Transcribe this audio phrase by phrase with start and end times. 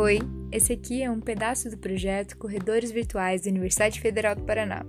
[0.00, 0.20] Oi,
[0.52, 4.86] esse aqui é um pedaço do projeto Corredores Virtuais da Universidade Federal do Paraná.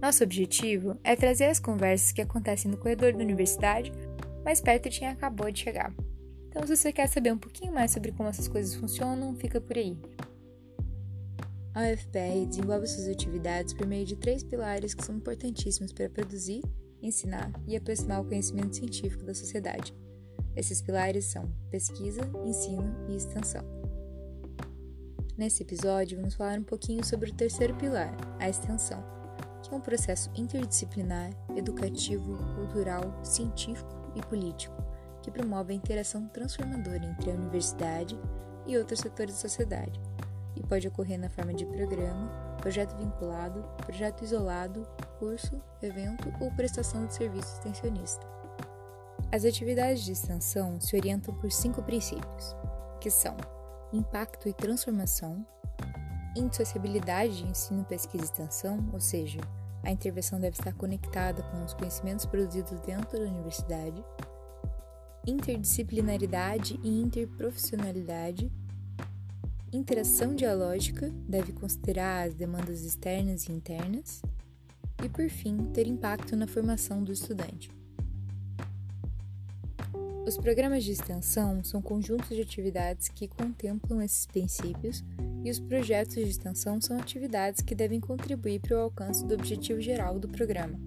[0.00, 3.92] Nosso objetivo é trazer as conversas que acontecem no corredor da universidade
[4.42, 5.94] mais perto de quem acabou de chegar.
[6.48, 9.76] Então, se você quer saber um pouquinho mais sobre como essas coisas funcionam, fica por
[9.76, 9.94] aí.
[11.74, 16.62] A UFPR desenvolve suas atividades por meio de três pilares que são importantíssimos para produzir,
[17.02, 19.94] ensinar e aproximar o conhecimento científico da sociedade.
[20.56, 23.89] Esses pilares são pesquisa, ensino e extensão.
[25.40, 29.02] Nesse episódio, vamos falar um pouquinho sobre o terceiro pilar, a extensão,
[29.62, 34.76] que é um processo interdisciplinar, educativo, cultural, científico e político
[35.22, 38.20] que promove a interação transformadora entre a universidade
[38.66, 39.98] e outros setores da sociedade,
[40.56, 44.86] e pode ocorrer na forma de programa, projeto vinculado, projeto isolado,
[45.18, 48.26] curso, evento ou prestação de serviço extensionista.
[49.32, 52.54] As atividades de extensão se orientam por cinco princípios,
[53.00, 53.34] que são
[53.92, 55.46] impacto e transformação,
[56.36, 59.40] indissociabilidade de ensino, pesquisa e extensão, ou seja,
[59.82, 64.04] a intervenção deve estar conectada com os conhecimentos produzidos dentro da universidade,
[65.26, 68.50] interdisciplinaridade e interprofissionalidade,
[69.72, 74.22] interação dialógica, deve considerar as demandas externas e internas,
[75.02, 77.79] e por fim, ter impacto na formação do estudante.
[80.26, 85.02] Os programas de extensão são conjuntos de atividades que contemplam esses princípios
[85.42, 89.80] e os projetos de extensão são atividades que devem contribuir para o alcance do objetivo
[89.80, 90.78] geral do programa.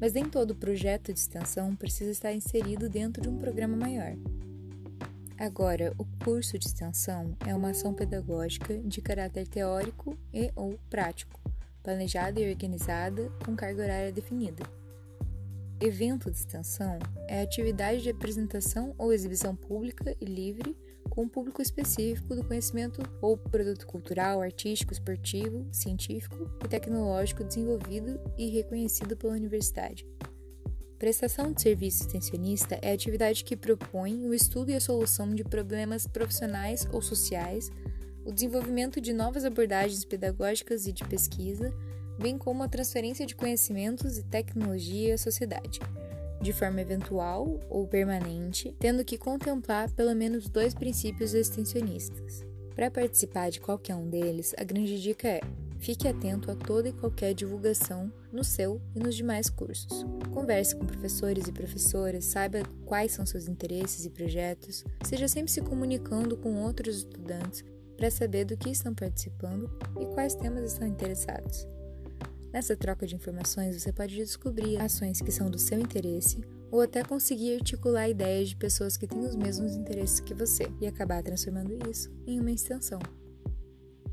[0.00, 4.16] Mas nem todo projeto de extensão precisa estar inserido dentro de um programa maior.
[5.36, 11.40] Agora, o curso de extensão é uma ação pedagógica de caráter teórico e ou prático,
[11.82, 14.62] planejada e organizada com carga horária definida.
[15.84, 20.76] Evento de extensão é atividade de apresentação ou exibição pública e livre
[21.10, 28.20] com um público específico do conhecimento ou produto cultural, artístico, esportivo, científico e tecnológico desenvolvido
[28.38, 30.06] e reconhecido pela universidade.
[31.00, 35.42] Prestação de serviço extensionista é a atividade que propõe o estudo e a solução de
[35.42, 37.72] problemas profissionais ou sociais,
[38.24, 41.74] o desenvolvimento de novas abordagens pedagógicas e de pesquisa,
[42.18, 45.80] bem como a transferência de conhecimentos e tecnologia à sociedade
[46.42, 52.44] de forma eventual ou permanente, tendo que contemplar pelo menos dois princípios extensionistas.
[52.74, 55.40] Para participar de qualquer um deles, a grande dica é:
[55.78, 60.04] fique atento a toda e qualquer divulgação no seu e nos demais cursos.
[60.32, 65.60] Converse com professores e professoras, saiba quais são seus interesses e projetos, seja sempre se
[65.60, 67.62] comunicando com outros estudantes
[67.96, 71.68] para saber do que estão participando e quais temas estão interessados.
[72.52, 76.38] Nessa troca de informações, você pode descobrir ações que são do seu interesse
[76.70, 80.86] ou até conseguir articular ideias de pessoas que têm os mesmos interesses que você e
[80.86, 82.98] acabar transformando isso em uma extensão.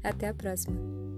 [0.02, 1.09] Até a próxima!